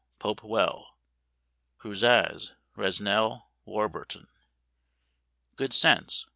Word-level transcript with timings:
Pope 0.17 0.41
well_. 0.41 0.87
Crousaz. 1.77 2.53
Resnel. 2.75 3.51
Warburton. 3.65 4.29
_Good 5.57 5.73
sense. 5.73 6.25